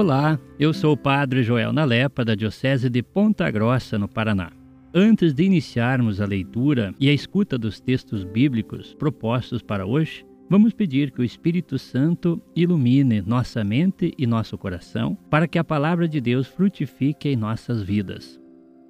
[0.00, 4.50] Olá, eu sou o Padre Joel Nalepa, da Diocese de Ponta Grossa, no Paraná.
[4.94, 10.72] Antes de iniciarmos a leitura e a escuta dos textos bíblicos propostos para hoje, vamos
[10.72, 16.08] pedir que o Espírito Santo ilumine nossa mente e nosso coração para que a palavra
[16.08, 18.40] de Deus frutifique em nossas vidas.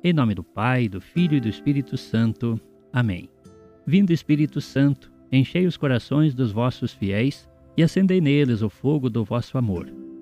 [0.04, 2.56] Em nome do Pai, do Filho e do Espírito Santo.
[2.92, 3.28] Amém.
[3.84, 9.24] Vindo Espírito Santo, enchei os corações dos vossos fiéis e acendei neles o fogo do
[9.24, 9.99] vosso amor.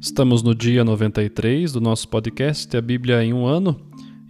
[0.00, 3.78] Estamos no dia 93 do nosso podcast A Bíblia em um Ano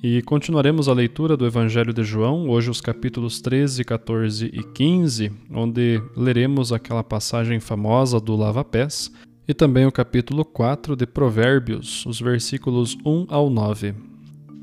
[0.03, 5.31] e continuaremos a leitura do Evangelho de João, hoje os capítulos 13, 14 e 15,
[5.49, 9.13] onde leremos aquela passagem famosa do lava-pés,
[9.47, 13.95] e também o capítulo 4 de Provérbios, os versículos 1 ao 9.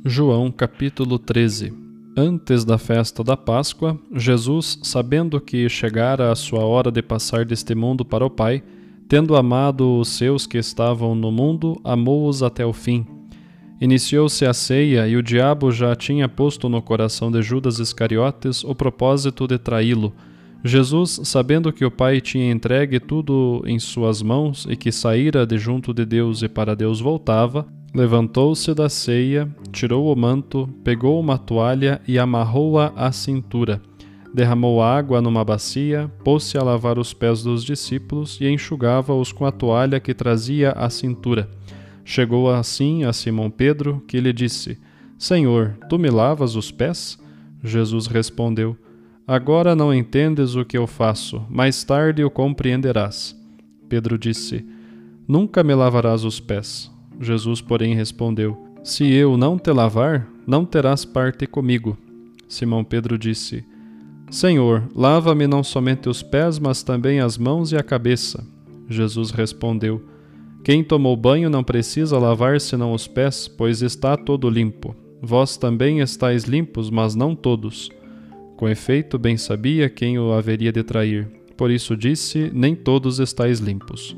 [0.04, 1.74] João, capítulo 13.
[2.18, 7.74] Antes da festa da Páscoa, Jesus, sabendo que chegara a sua hora de passar deste
[7.74, 8.62] mundo para o Pai,
[9.10, 13.06] Tendo amado os seus que estavam no mundo, amou-os até o fim.
[13.80, 18.76] Iniciou-se a ceia e o diabo já tinha posto no coração de Judas Iscariotes o
[18.76, 20.14] propósito de traí-lo.
[20.62, 25.58] Jesus, sabendo que o Pai tinha entregue tudo em suas mãos e que saíra de
[25.58, 31.38] junto de Deus e para Deus voltava, levantou-se da ceia, tirou o manto, pegou uma
[31.38, 33.82] toalha e amarrou-a à cintura
[34.34, 39.52] derramou água numa bacia, pôs-se a lavar os pés dos discípulos e enxugava-os com a
[39.52, 41.50] toalha que trazia à cintura.
[42.04, 44.78] Chegou assim a Simão Pedro, que lhe disse:
[45.18, 47.20] Senhor, tu me lavas os pés?
[47.64, 48.78] Jesus respondeu:
[49.28, 53.36] Agora não entendes o que eu faço, mais tarde o compreenderás.
[53.90, 54.66] Pedro disse:
[55.28, 56.90] Nunca me lavarás os pés.
[57.20, 61.98] Jesus, porém, respondeu: Se eu não te lavar, não terás parte comigo.
[62.48, 63.66] Simão Pedro disse:
[64.30, 68.46] Senhor, lava-me não somente os pés, mas também as mãos e a cabeça.
[68.90, 70.04] Jesus respondeu:
[70.64, 74.96] Quem tomou banho não precisa lavar senão os pés, pois está todo limpo.
[75.22, 77.90] Vós também estáis limpos, mas não todos.
[78.58, 81.28] Com efeito, bem sabia quem o haveria de trair.
[81.56, 84.16] Por isso disse: Nem todos estáis limpos.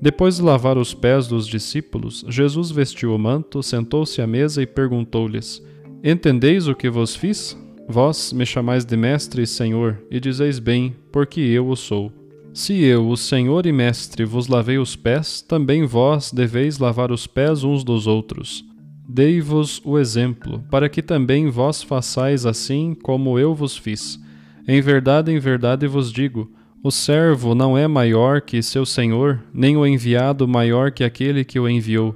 [0.00, 4.66] Depois de lavar os pés dos discípulos, Jesus vestiu o manto, sentou-se à mesa e
[4.66, 5.62] perguntou-lhes:
[6.02, 7.56] Entendeis o que vos fiz?
[7.88, 12.12] Vós me chamais de Mestre e Senhor, e dizeis bem, porque eu o sou.
[12.54, 17.26] Se eu, o Senhor e Mestre, vos lavei os pés, também vós deveis lavar os
[17.26, 18.64] pés uns dos outros.
[19.08, 24.18] Dei-vos o exemplo, para que também vós façais assim como eu vos fiz.
[24.66, 26.50] Em verdade, em verdade vos digo:
[26.84, 31.58] o servo não é maior que seu senhor, nem o enviado maior que aquele que
[31.58, 32.14] o enviou.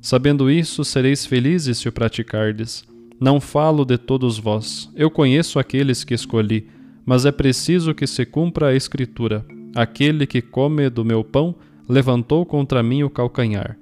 [0.00, 2.84] Sabendo isso, sereis felizes se o praticardes.
[3.24, 6.68] Não falo de todos vós, eu conheço aqueles que escolhi,
[7.06, 11.54] mas é preciso que se cumpra a Escritura: aquele que come do meu pão
[11.88, 13.78] levantou contra mim o calcanhar.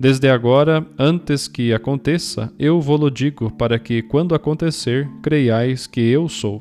[0.00, 6.28] Desde agora, antes que aconteça, eu vou-lo digo, para que, quando acontecer, creiais que eu
[6.28, 6.60] sou.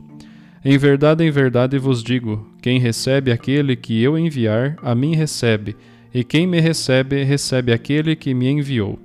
[0.64, 5.76] Em verdade, em verdade vos digo: quem recebe aquele que eu enviar, a mim recebe,
[6.14, 9.00] e quem me recebe, recebe aquele que me enviou.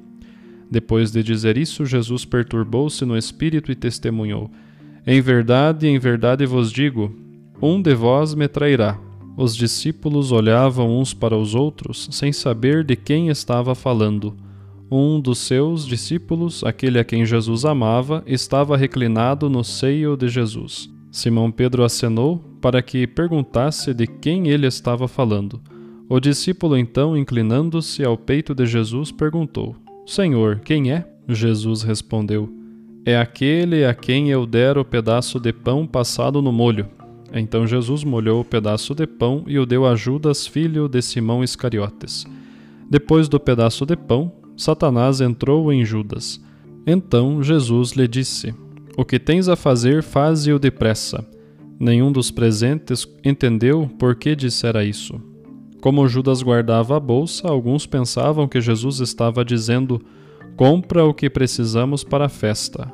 [0.70, 4.50] Depois de dizer isso, Jesus perturbou-se no espírito e testemunhou:
[5.06, 7.14] Em verdade, em verdade vos digo,
[7.60, 8.98] um de vós me trairá.
[9.36, 14.36] Os discípulos olhavam uns para os outros, sem saber de quem estava falando.
[14.90, 20.88] Um dos seus discípulos, aquele a quem Jesus amava, estava reclinado no seio de Jesus.
[21.10, 25.60] Simão Pedro acenou para que perguntasse de quem ele estava falando.
[26.08, 29.74] O discípulo, então, inclinando-se ao peito de Jesus, perguntou:
[30.06, 31.06] Senhor, quem é?
[31.28, 32.52] Jesus respondeu:
[33.06, 36.86] É aquele a quem eu der o pedaço de pão passado no molho.
[37.32, 41.42] Então Jesus molhou o pedaço de pão e o deu a Judas, filho de Simão
[41.42, 42.26] Iscariotes.
[42.88, 46.40] Depois do pedaço de pão, Satanás entrou em Judas.
[46.86, 48.54] Então Jesus lhe disse:
[48.96, 51.26] O que tens a fazer, faze-o depressa.
[51.80, 55.20] Nenhum dos presentes entendeu por que dissera isso.
[55.84, 60.00] Como Judas guardava a bolsa, alguns pensavam que Jesus estava dizendo:
[60.56, 62.90] Compra o que precisamos para a festa,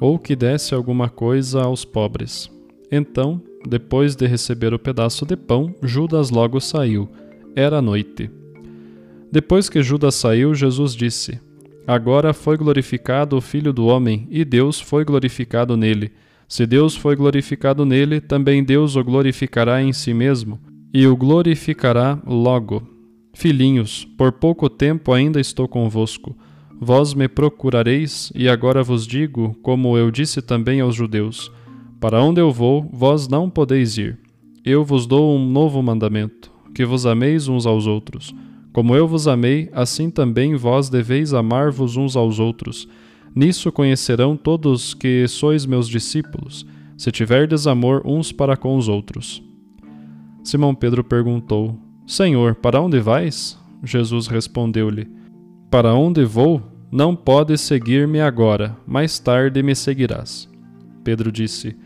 [0.00, 2.50] ou que desse alguma coisa aos pobres.
[2.90, 7.08] Então depois de receber o pedaço de pão, Judas logo saiu.
[7.54, 8.28] Era noite.
[9.30, 11.40] Depois que Judas saiu, Jesus disse:
[11.86, 16.10] Agora foi glorificado o Filho do Homem, e Deus foi glorificado nele.
[16.48, 20.58] Se Deus foi glorificado nele, também Deus o glorificará em si mesmo,
[20.92, 22.82] e o glorificará logo.
[23.32, 26.36] Filhinhos, por pouco tempo ainda estou convosco.
[26.78, 31.50] Vós me procurareis, e agora vos digo, como eu disse também aos judeus:
[32.00, 34.18] para onde eu vou, vós não podeis ir.
[34.64, 38.34] Eu vos dou um novo mandamento: que vos ameis uns aos outros.
[38.72, 42.88] Como eu vos amei, assim também vós deveis amar-vos uns aos outros.
[43.34, 46.66] Nisso conhecerão todos que sois meus discípulos,
[46.98, 49.42] se tiverdes amor uns para com os outros.
[50.42, 53.58] Simão Pedro perguntou: Senhor, para onde vais?
[53.82, 55.08] Jesus respondeu-lhe:
[55.70, 56.62] Para onde vou?
[56.90, 60.48] Não podes seguir-me agora, mais tarde me seguirás.
[61.04, 61.76] Pedro disse: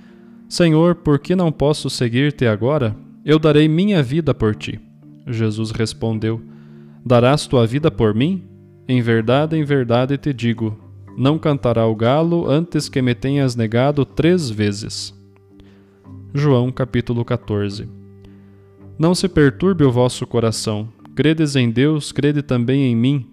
[0.48, 2.96] Senhor, por que não posso seguir-te agora?
[3.24, 4.80] Eu darei minha vida por ti.
[5.26, 6.40] Jesus respondeu:
[7.04, 8.44] Darás tua vida por mim?
[8.88, 10.76] Em verdade, em verdade te digo:
[11.16, 15.14] não cantará o galo antes que me tenhas negado três vezes.
[16.34, 18.05] João capítulo 14
[18.98, 20.88] Não se perturbe o vosso coração.
[21.14, 23.26] Credes em Deus, crede também em mim.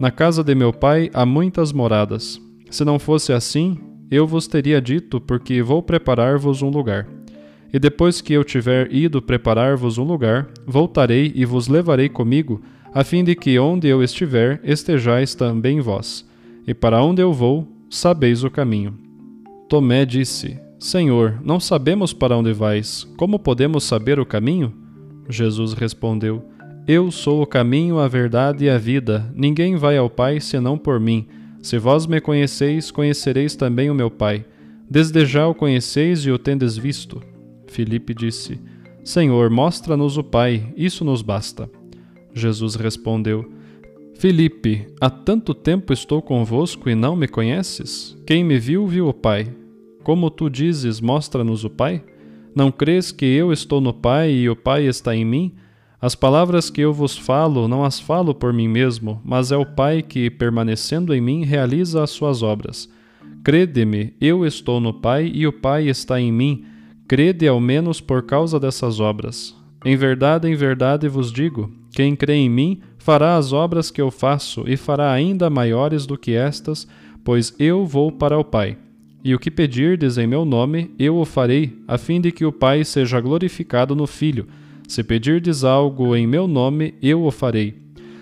[0.00, 2.40] Na casa de meu pai há muitas moradas.
[2.70, 3.78] Se não fosse assim,
[4.10, 7.06] eu vos teria dito, porque vou preparar-vos um lugar.
[7.70, 12.62] E depois que eu tiver ido preparar-vos um lugar, voltarei e vos levarei comigo,
[12.94, 16.26] a fim de que onde eu estiver, estejais também vós.
[16.66, 18.98] E para onde eu vou, sabeis o caminho.
[19.68, 24.81] Tomé disse: Senhor, não sabemos para onde vais, como podemos saber o caminho?
[25.28, 26.42] Jesus respondeu:
[26.86, 29.30] Eu sou o caminho, a verdade e a vida.
[29.34, 31.26] Ninguém vai ao Pai senão por mim.
[31.62, 34.44] Se vós me conheceis, conhecereis também o meu Pai.
[34.90, 37.22] Desde já o conheceis e o tendes visto.
[37.66, 38.60] Filipe disse:
[39.04, 41.70] Senhor, mostra-nos o Pai, isso nos basta.
[42.34, 43.50] Jesus respondeu:
[44.14, 48.16] Filipe, há tanto tempo estou convosco e não me conheces?
[48.26, 49.52] Quem me viu, viu o Pai.
[50.04, 52.04] Como tu dizes, mostra-nos o Pai?
[52.54, 55.54] Não crês que eu estou no Pai e o Pai está em mim?
[56.00, 59.64] As palavras que eu vos falo, não as falo por mim mesmo, mas é o
[59.64, 62.90] Pai que, permanecendo em mim, realiza as suas obras.
[63.42, 66.64] Crede-me, eu estou no Pai e o Pai está em mim.
[67.08, 69.56] Crede ao menos por causa dessas obras.
[69.84, 74.10] Em verdade, em verdade vos digo: quem crê em mim fará as obras que eu
[74.10, 76.86] faço e fará ainda maiores do que estas,
[77.24, 78.76] pois eu vou para o Pai.
[79.24, 82.50] E o que pedirdes em meu nome, eu o farei, a fim de que o
[82.50, 84.48] Pai seja glorificado no Filho.
[84.88, 87.74] Se pedirdes algo em meu nome, eu o farei.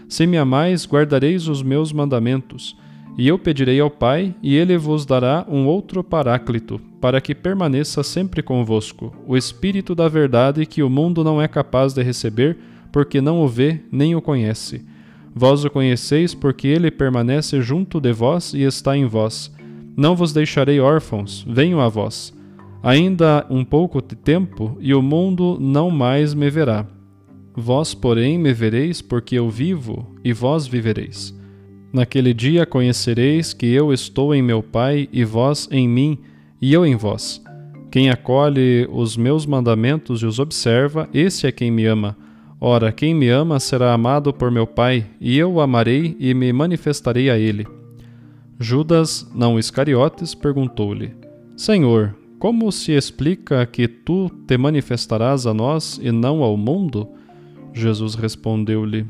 [0.09, 2.77] Se me amais, guardareis os meus mandamentos.
[3.17, 8.03] E eu pedirei ao Pai, e ele vos dará um outro Paráclito, para que permaneça
[8.03, 12.59] sempre convosco, o Espírito da Verdade que o mundo não é capaz de receber,
[12.93, 14.85] porque não o vê nem o conhece.
[15.35, 19.51] Vós o conheceis, porque ele permanece junto de vós e está em vós.
[19.97, 22.33] Não vos deixarei órfãos, venho a vós.
[22.83, 26.87] Ainda um pouco de tempo, e o mundo não mais me verá.
[27.55, 31.39] Vós, porém, me vereis, porque eu vivo, e vós vivereis.
[31.93, 36.19] Naquele dia conhecereis que eu estou em meu Pai, e vós em mim,
[36.61, 37.43] e eu em vós.
[37.91, 42.17] Quem acolhe os meus mandamentos e os observa, esse é quem me ama.
[42.61, 46.53] Ora, quem me ama será amado por meu Pai, e eu o amarei e me
[46.53, 47.67] manifestarei a ele.
[48.63, 51.17] Judas, não Iscariotes, perguntou-lhe:
[51.57, 57.09] Senhor, como se explica que tu te manifestarás a nós e não ao mundo?
[57.73, 59.07] Jesus respondeu-lhe: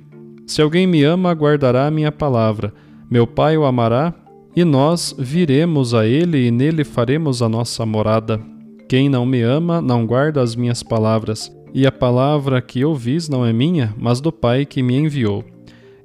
[0.46, 2.72] Se alguém me ama, guardará a minha palavra.
[3.10, 4.14] Meu Pai o amará,
[4.54, 8.40] E nós viremos a ele e nele faremos a nossa morada.
[8.88, 13.44] Quem não me ama não guarda as minhas palavras, e a palavra que ouvis não
[13.44, 15.44] é minha, mas do Pai que me enviou.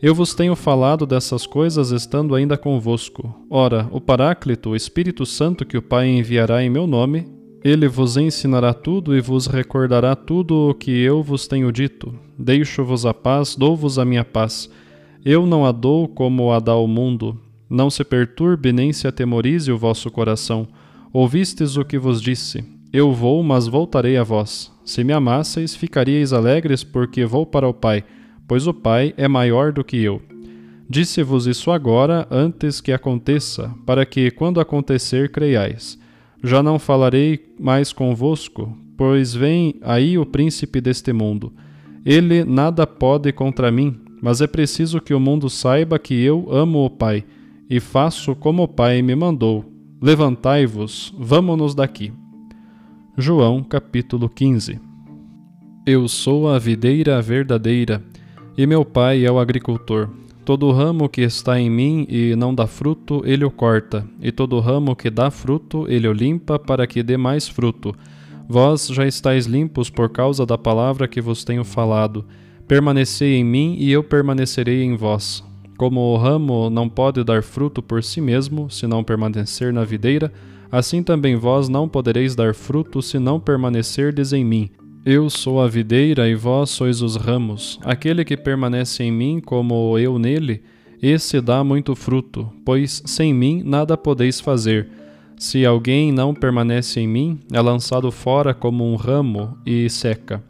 [0.02, 3.34] Eu vos tenho falado dessas coisas estando ainda convosco.
[3.50, 7.28] Ora, o Paráclito, o Espírito Santo que o Pai enviará em meu nome,
[7.64, 12.14] ele vos ensinará tudo e vos recordará tudo o que eu vos tenho dito.
[12.38, 14.70] Deixo-vos a paz, dou-vos a minha paz.
[15.24, 17.40] Eu não a dou como a dá o mundo.
[17.68, 20.68] Não se perturbe nem se atemorize o vosso coração.
[21.12, 22.64] Ouvistes o que vos disse.
[22.94, 24.72] Eu vou, mas voltarei a vós.
[24.86, 28.04] Se me amasseis, ficaríeis alegres, porque vou para o Pai,
[28.48, 30.22] pois o Pai é maior do que eu.
[30.90, 36.00] Disse-vos isso agora, antes que aconteça, para que, quando acontecer, creiais.
[36.44, 41.52] Já não falarei mais convosco, pois vem aí o príncipe deste mundo.
[42.06, 46.86] Ele nada pode contra mim, mas é preciso que o mundo saiba que eu amo
[46.86, 47.26] o Pai,
[47.68, 49.66] e faço como o Pai me mandou.
[50.00, 52.14] Levantai-vos, vamo-nos daqui.
[53.18, 54.80] João capítulo 15
[55.88, 58.04] Eu sou a videira verdadeira,
[58.58, 60.10] e meu Pai é o agricultor.
[60.46, 64.60] Todo ramo que está em mim e não dá fruto, ele o corta, e todo
[64.60, 67.96] ramo que dá fruto, ele o limpa para que dê mais fruto.
[68.48, 72.24] Vós já estáis limpos por causa da palavra que vos tenho falado.
[72.68, 75.44] Permanecei em mim e eu permanecerei em vós.
[75.78, 80.32] Como o ramo não pode dar fruto por si mesmo, se não permanecer na videira,
[80.72, 84.70] assim também vós não podereis dar fruto se não permanecerdes em mim.
[85.06, 87.80] Eu sou a videira e vós sois os ramos.
[87.84, 90.64] Aquele que permanece em mim, como eu nele,
[91.00, 94.90] esse dá muito fruto, pois sem mim nada podeis fazer.
[95.38, 100.44] Se alguém não permanece em mim, é lançado fora como um ramo e seca.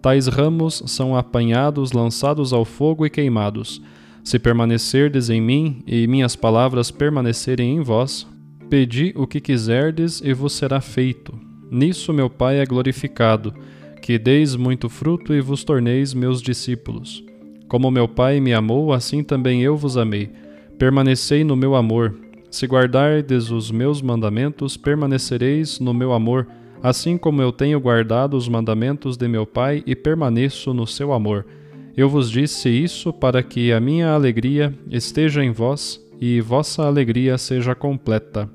[0.00, 3.82] Tais ramos são apanhados, lançados ao fogo e queimados.
[4.24, 8.26] Se permanecerdes em mim e minhas palavras permanecerem em vós,
[8.70, 11.38] pedi o que quiserdes e vos será feito.
[11.70, 13.52] Nisso meu Pai é glorificado
[14.08, 17.22] que deis muito fruto e vos torneis meus discípulos.
[17.68, 20.30] Como meu Pai me amou, assim também eu vos amei.
[20.78, 22.14] Permanecei no meu amor.
[22.50, 26.48] Se guardardes os meus mandamentos, permanecereis no meu amor,
[26.82, 31.44] assim como eu tenho guardado os mandamentos de meu Pai e permaneço no seu amor.
[31.94, 37.36] Eu vos disse isso para que a minha alegria esteja em vós e vossa alegria
[37.36, 38.48] seja completa.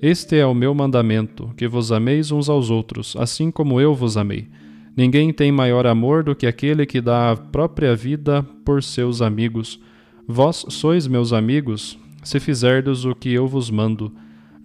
[0.00, 4.16] Este é o meu mandamento, que vos ameis uns aos outros, assim como eu vos
[4.16, 4.46] amei.
[4.96, 9.78] Ninguém tem maior amor do que aquele que dá a própria vida por seus amigos.
[10.26, 14.10] Vós sois meus amigos, se fizerdes o que eu vos mando.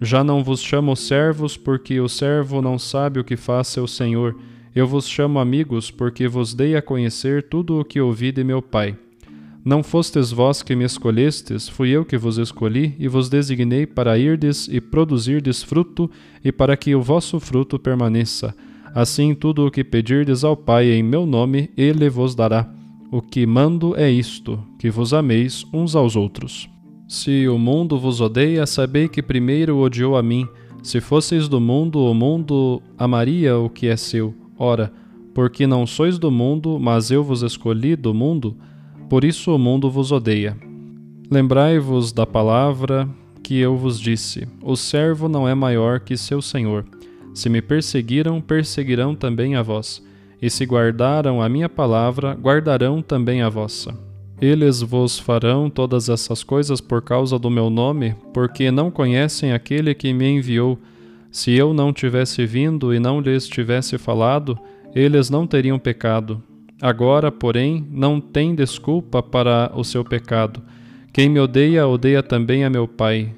[0.00, 4.34] Já não vos chamo servos, porque o servo não sabe o que faz seu senhor.
[4.74, 8.62] Eu vos chamo amigos, porque vos dei a conhecer tudo o que ouvi de meu
[8.62, 8.96] Pai.
[9.62, 14.18] Não fostes vós que me escolhestes, fui eu que vos escolhi e vos designei para
[14.18, 16.10] irdes e produzirdes fruto,
[16.42, 18.54] e para que o vosso fruto permaneça
[18.94, 22.68] Assim, tudo o que pedirdes ao Pai em meu nome, ele vos dará.
[23.10, 26.68] O que mando é isto: que vos ameis uns aos outros.
[27.08, 30.46] Se o mundo vos odeia, sabei que primeiro odiou a mim.
[30.82, 34.34] Se fosseis do mundo, o mundo amaria o que é seu.
[34.58, 34.92] Ora,
[35.34, 38.56] porque não sois do mundo, mas eu vos escolhi do mundo,
[39.08, 40.56] por isso o mundo vos odeia.
[41.30, 43.08] Lembrai-vos da palavra
[43.42, 46.84] que eu vos disse: O servo não é maior que seu senhor.
[47.34, 50.02] Se me perseguiram, perseguirão também a vós.
[50.40, 53.96] E se guardaram a minha palavra, guardarão também a vossa.
[54.40, 59.94] Eles vos farão todas essas coisas por causa do meu nome, porque não conhecem aquele
[59.94, 60.78] que me enviou.
[61.30, 64.58] Se eu não tivesse vindo e não lhes tivesse falado,
[64.94, 66.42] eles não teriam pecado.
[66.80, 70.60] Agora, porém, não tem desculpa para o seu pecado.
[71.12, 73.32] Quem me odeia, odeia também a meu Pai.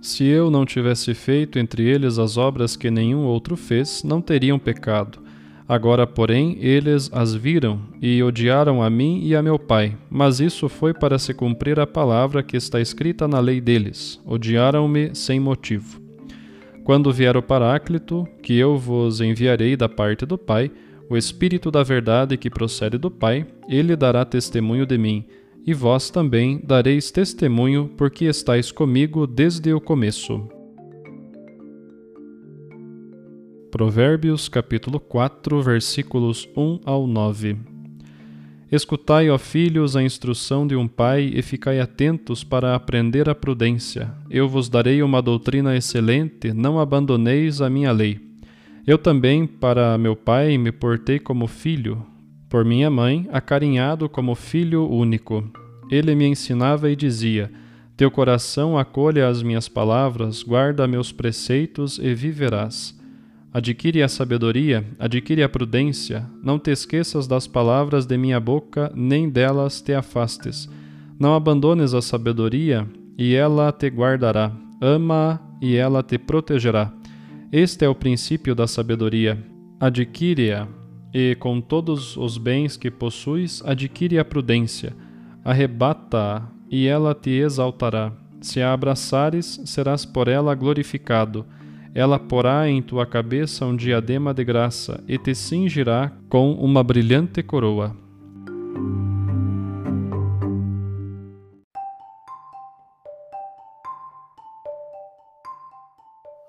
[0.00, 4.58] Se eu não tivesse feito entre eles as obras que nenhum outro fez, não teriam
[4.58, 5.18] pecado.
[5.68, 9.96] Agora, porém, eles as viram e odiaram a mim e a meu Pai.
[10.08, 15.12] Mas isso foi para se cumprir a palavra que está escrita na lei deles: odiaram-me
[15.12, 16.00] sem motivo.
[16.84, 20.70] Quando vier o Paráclito, que eu vos enviarei da parte do Pai,
[21.10, 25.24] o Espírito da Verdade que procede do Pai, ele dará testemunho de mim
[25.66, 30.48] e vós também dareis testemunho, porque estáis comigo desde o começo.
[33.72, 37.56] Provérbios capítulo 4, versículos 1 ao 9.
[38.70, 44.12] Escutai, ó filhos, a instrução de um pai e ficai atentos para aprender a prudência.
[44.30, 48.20] Eu vos darei uma doutrina excelente, não abandoneis a minha lei.
[48.86, 52.04] Eu também, para meu pai, me portei como filho,
[52.56, 55.44] por minha mãe, acarinhado como filho único.
[55.90, 57.52] Ele me ensinava e dizia:
[57.98, 62.98] Teu coração acolha as minhas palavras, guarda meus preceitos e viverás.
[63.52, 69.28] Adquire a sabedoria, adquire a prudência, não te esqueças das palavras de minha boca, nem
[69.28, 70.66] delas te afastes.
[71.20, 74.50] Não abandones a sabedoria, e ela te guardará.
[74.80, 76.90] Ama-a, e ela te protegerá.
[77.52, 79.38] Este é o princípio da sabedoria.
[79.78, 80.66] Adquire-a,
[81.18, 84.94] e com todos os bens que possuis, adquire a prudência.
[85.42, 88.12] Arrebata-a, e ela te exaltará.
[88.42, 91.46] Se a abraçares, serás por ela glorificado
[91.96, 97.42] ela porá em tua cabeça um diadema de graça e te cingirá com uma brilhante
[97.42, 97.96] coroa.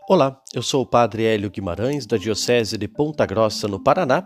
[0.09, 4.25] Olá, eu sou o Padre Hélio Guimarães, da Diocese de Ponta Grossa, no Paraná,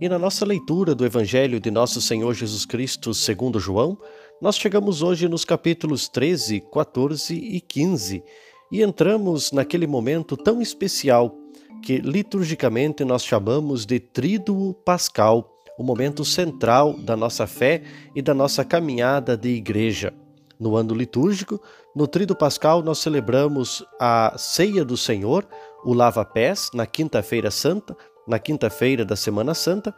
[0.00, 3.98] e na nossa leitura do Evangelho de Nosso Senhor Jesus Cristo segundo João,
[4.40, 8.24] nós chegamos hoje nos capítulos 13, 14 e 15
[8.72, 11.36] e entramos naquele momento tão especial
[11.84, 17.82] que liturgicamente nós chamamos de Tríduo Pascal, o momento central da nossa fé
[18.16, 20.14] e da nossa caminhada de igreja.
[20.58, 21.60] No ano litúrgico,
[21.94, 25.46] no Tríduo Pascal, nós celebramos a Ceia do Senhor,
[25.84, 27.96] o Lava-Pés, na Quinta-feira Santa,
[28.30, 29.92] na quinta-feira da Semana Santa.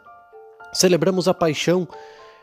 [0.73, 1.87] Celebramos a Paixão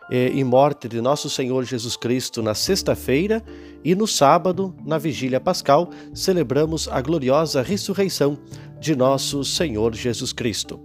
[0.09, 3.43] eh, e morte de nosso Senhor Jesus Cristo na sexta-feira
[3.85, 8.39] e no sábado, na vigília pascal, celebramos a gloriosa ressurreição
[8.79, 10.81] de nosso Senhor Jesus Cristo.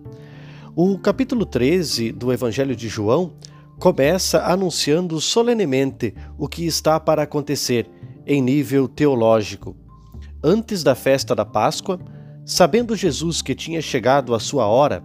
[0.76, 3.34] O capítulo 13 do Evangelho de João
[3.80, 7.88] começa anunciando solenemente o que está para acontecer
[8.26, 9.76] em nível teológico.
[10.44, 12.00] Antes da festa da Páscoa,
[12.46, 15.04] sabendo Jesus que tinha chegado a sua hora,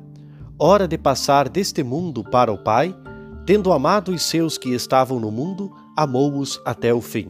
[0.59, 2.95] hora de passar deste mundo para o Pai,
[3.51, 7.29] Tendo amado os seus que estavam no mundo, amou-os até o fim.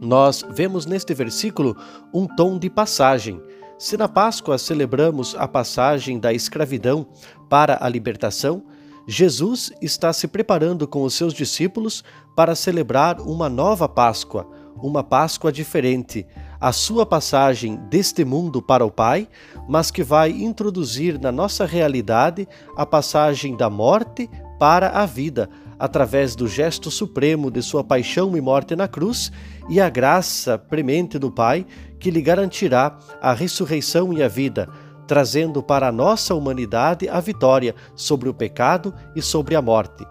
[0.00, 1.76] Nós vemos neste versículo
[2.12, 3.40] um tom de passagem.
[3.78, 7.06] Se na Páscoa celebramos a passagem da escravidão
[7.48, 8.64] para a libertação,
[9.06, 12.02] Jesus está se preparando com os seus discípulos
[12.34, 14.50] para celebrar uma nova Páscoa,
[14.82, 16.26] uma Páscoa diferente,
[16.60, 19.26] a sua passagem deste mundo para o Pai,
[19.66, 22.46] mas que vai introduzir na nossa realidade
[22.76, 28.40] a passagem da morte para a vida, através do gesto supremo de sua paixão e
[28.42, 29.32] morte na cruz
[29.70, 31.66] e a graça premente do Pai
[31.98, 34.68] que lhe garantirá a ressurreição e a vida,
[35.06, 40.06] trazendo para a nossa humanidade a vitória sobre o pecado e sobre a morte.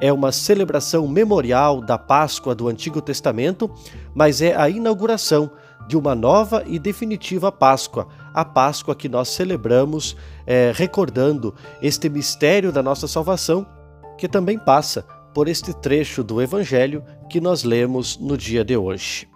[0.00, 3.70] É uma celebração memorial da Páscoa do Antigo Testamento,
[4.14, 5.50] mas é a inauguração
[5.86, 10.16] de uma nova e definitiva Páscoa, a Páscoa que nós celebramos,
[10.46, 13.66] é, recordando este mistério da nossa salvação
[14.16, 15.02] que também passa
[15.34, 19.28] por este trecho do Evangelho que nós lemos no dia de hoje.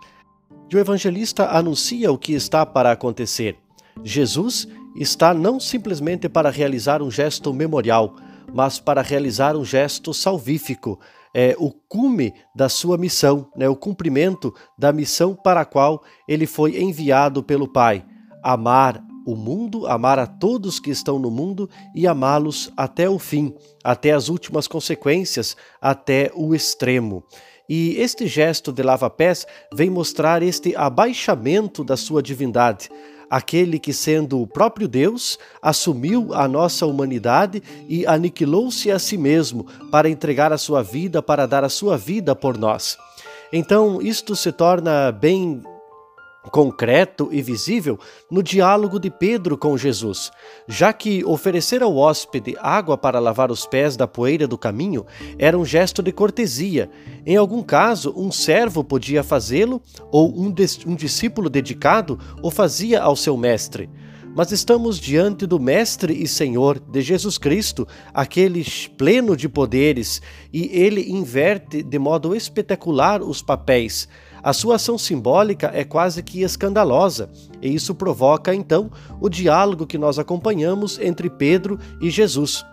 [0.71, 3.57] E o evangelista anuncia o que está para acontecer.
[4.05, 8.15] Jesus está não simplesmente para realizar um gesto memorial,
[8.53, 11.01] mas para realizar um gesto salvífico,
[11.35, 16.47] é o cume da sua missão, né, o cumprimento da missão para a qual ele
[16.47, 18.05] foi enviado pelo Pai:
[18.43, 23.55] amar o mundo, amar a todos que estão no mundo e amá-los até o fim,
[23.85, 27.23] até as últimas consequências, até o extremo.
[27.69, 32.89] E este gesto de lava-pés vem mostrar este abaixamento da sua divindade,
[33.29, 39.67] aquele que, sendo o próprio Deus, assumiu a nossa humanidade e aniquilou-se a si mesmo
[39.91, 42.97] para entregar a sua vida, para dar a sua vida por nós.
[43.53, 45.63] Então, isto se torna bem
[46.51, 47.99] concreto e visível
[48.31, 50.31] no diálogo de Pedro com Jesus,
[50.67, 55.05] já que oferecer ao hóspede água para lavar os pés da poeira do caminho
[55.39, 56.91] era um gesto de cortesia.
[57.27, 60.55] Em algum caso, um servo podia fazê-lo ou um,
[60.87, 63.91] um discípulo dedicado o fazia ao seu mestre
[64.39, 68.65] mas estamos diante do Mestre e Senhor de Jesus Cristo, aquele
[68.97, 70.23] pleno de poderes,
[70.53, 74.09] e ele inverte de modo espetacular os papéis.
[74.41, 77.29] A sua ação simbólica é quase que escandalosa,
[77.61, 82.65] e isso provoca então o diálogo que nós acompanhamos entre Pedro e Jesus.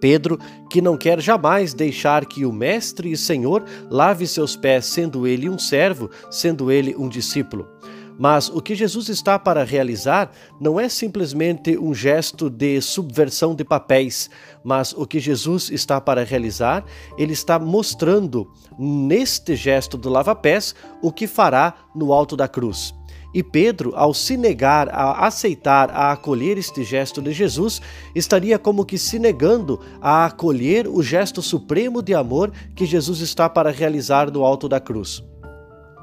[0.00, 5.24] Pedro, que não quer jamais deixar que o Mestre e Senhor lave seus pés, sendo
[5.24, 7.68] ele um servo, sendo ele um discípulo.
[8.22, 10.30] Mas o que Jesus está para realizar
[10.60, 14.28] não é simplesmente um gesto de subversão de papéis,
[14.62, 16.84] mas o que Jesus está para realizar,
[17.16, 22.94] ele está mostrando neste gesto do lava-pés o que fará no alto da cruz.
[23.32, 27.80] E Pedro, ao se negar a aceitar, a acolher este gesto de Jesus,
[28.14, 33.48] estaria como que se negando a acolher o gesto supremo de amor que Jesus está
[33.48, 35.24] para realizar no alto da cruz.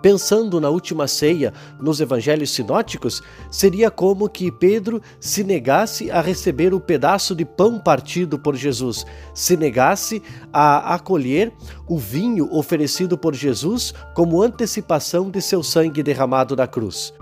[0.08, 6.74] Pensando na última ceia nos evangelhos sinóticos, seria como que Pedro se negasse a receber
[6.74, 11.52] o pedaço de pão partido por Jesus, se negasse a acolher
[11.86, 17.14] o vinho oferecido por Jesus como antecipação de seu sangue derramado na cruz.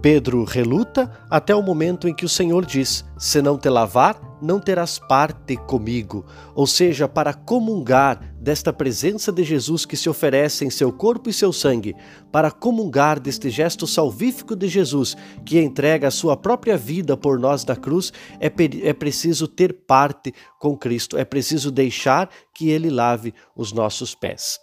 [0.00, 4.58] Pedro reluta até o momento em que o Senhor diz: Se não te lavar, não
[4.58, 6.24] terás parte comigo.
[6.54, 11.32] Ou seja, para comungar desta presença de Jesus que se oferece em seu corpo e
[11.32, 11.94] seu sangue,
[12.32, 17.64] para comungar deste gesto salvífico de Jesus que entrega a sua própria vida por nós
[17.64, 18.52] na cruz, é,
[18.82, 24.58] é preciso ter parte com Cristo, é preciso deixar que ele lave os nossos pés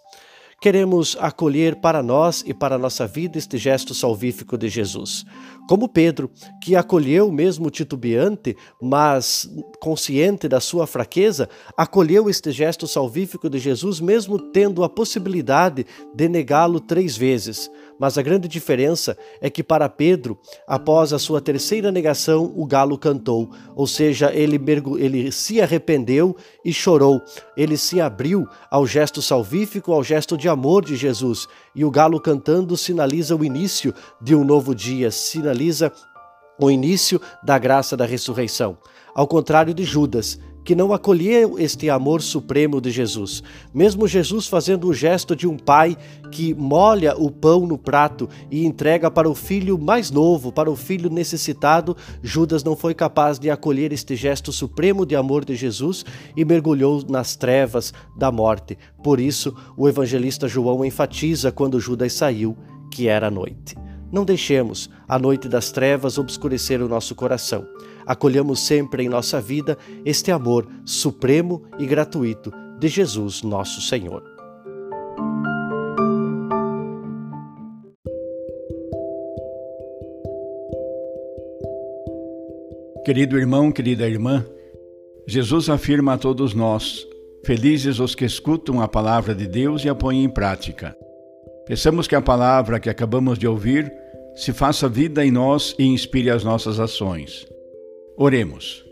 [0.60, 5.24] queremos acolher para nós e para a nossa vida este gesto salvífico de Jesus.
[5.66, 6.30] Como Pedro,
[6.62, 9.48] que acolheu mesmo titubeante, mas
[9.80, 16.28] consciente da sua fraqueza, acolheu este gesto salvífico de Jesus, mesmo tendo a possibilidade de
[16.28, 17.70] negá-lo três vezes.
[18.00, 22.96] Mas a grande diferença é que para Pedro, após a sua terceira negação, o galo
[22.96, 24.58] cantou, ou seja, ele,
[24.98, 26.34] ele se arrependeu
[26.64, 27.20] e chorou,
[27.54, 32.18] ele se abriu ao gesto salvífico, ao gesto de amor de Jesus, e o galo
[32.18, 35.92] cantando sinaliza o início de um novo dia, sinaliza
[36.58, 38.78] o início da graça da ressurreição.
[39.14, 43.42] Ao contrário de Judas, que não acolheu este amor supremo de Jesus.
[43.72, 45.96] Mesmo Jesus fazendo o gesto de um pai
[46.30, 50.76] que molha o pão no prato e entrega para o filho mais novo, para o
[50.76, 56.04] filho necessitado, Judas não foi capaz de acolher este gesto supremo de amor de Jesus
[56.36, 58.76] e mergulhou nas trevas da morte.
[59.02, 62.56] Por isso, o evangelista João enfatiza quando Judas saiu
[62.90, 63.76] que era noite.
[64.12, 67.64] Não deixemos a noite das trevas obscurecer o nosso coração.
[68.10, 74.24] Acolhamos sempre em nossa vida este amor supremo e gratuito de Jesus, nosso Senhor.
[83.04, 84.44] Querido irmão, querida irmã,
[85.24, 87.06] Jesus afirma a todos nós:
[87.44, 90.96] Felizes os que escutam a palavra de Deus e a põem em prática.
[91.64, 93.88] Peçamos que a palavra que acabamos de ouvir
[94.34, 97.46] se faça vida em nós e inspire as nossas ações.
[98.22, 98.84] Oremos.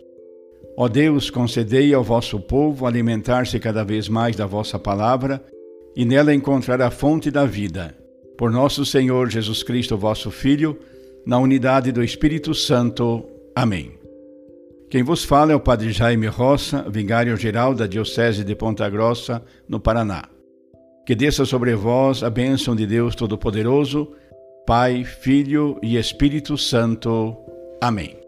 [0.75, 5.45] Ó Deus, concedei ao vosso povo alimentar-se cada vez mais da vossa palavra
[5.95, 7.95] e nela encontrar a fonte da vida.
[8.38, 10.79] Por nosso Senhor Jesus Cristo, vosso Filho,
[11.27, 13.23] na unidade do Espírito Santo.
[13.55, 13.99] Amém.
[14.88, 19.79] Quem vos fala é o Padre Jaime Roça, vigário-geral da Diocese de Ponta Grossa, no
[19.79, 20.23] Paraná.
[21.05, 24.11] Que desça sobre vós a bênção de Deus Todo-Poderoso,
[24.67, 27.37] Pai, Filho e Espírito Santo.
[27.79, 28.28] Amém.